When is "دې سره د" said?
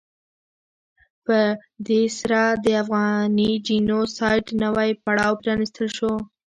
1.87-2.65